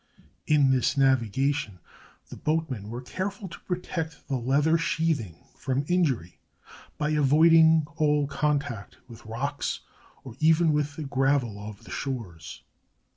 [0.47, 1.77] In this nav igation,
[2.29, 6.39] the boatmen were careful to protect the leather sheathing from injury
[6.97, 9.81] by avoiding all contact with rocks,
[10.23, 12.63] or even with the gravel of the shores.